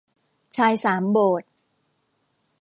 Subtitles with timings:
[0.55, 1.49] ชายสามโบสถ์